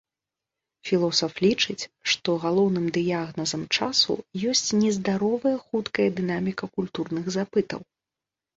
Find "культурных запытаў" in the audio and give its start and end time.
6.75-7.81